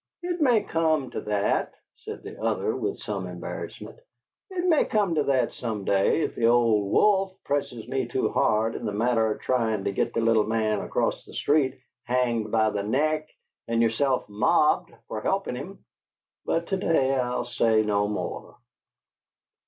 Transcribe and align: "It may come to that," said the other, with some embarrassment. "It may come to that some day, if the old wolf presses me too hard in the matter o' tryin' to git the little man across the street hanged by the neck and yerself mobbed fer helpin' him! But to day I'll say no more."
"It 0.23 0.41
may 0.41 0.63
come 0.63 1.11
to 1.11 1.21
that," 1.25 1.75
said 1.97 2.23
the 2.23 2.41
other, 2.41 2.75
with 2.75 2.97
some 2.97 3.27
embarrassment. 3.27 3.99
"It 4.49 4.67
may 4.67 4.83
come 4.85 5.13
to 5.13 5.21
that 5.25 5.53
some 5.53 5.85
day, 5.85 6.21
if 6.23 6.33
the 6.33 6.47
old 6.47 6.91
wolf 6.91 7.33
presses 7.43 7.87
me 7.87 8.07
too 8.07 8.29
hard 8.29 8.73
in 8.73 8.85
the 8.87 8.93
matter 8.93 9.27
o' 9.31 9.37
tryin' 9.37 9.83
to 9.83 9.91
git 9.91 10.15
the 10.15 10.21
little 10.21 10.47
man 10.47 10.79
across 10.79 11.23
the 11.23 11.35
street 11.35 11.79
hanged 12.05 12.49
by 12.49 12.71
the 12.71 12.81
neck 12.81 13.29
and 13.67 13.79
yerself 13.83 14.27
mobbed 14.27 14.91
fer 15.07 15.21
helpin' 15.21 15.55
him! 15.55 15.85
But 16.47 16.65
to 16.69 16.77
day 16.77 17.13
I'll 17.13 17.45
say 17.45 17.83
no 17.83 18.07
more." 18.07 18.55